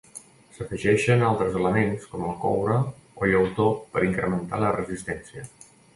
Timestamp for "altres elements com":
1.27-2.25